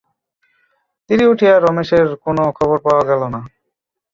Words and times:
তীরে 1.05 1.25
উঠিয়া 1.27 1.55
রমেশের 1.57 2.07
কোনো 2.23 2.43
খবর 2.57 2.77
পাওয়া 2.85 3.03
গেল 3.09 3.21
না। 3.33 3.41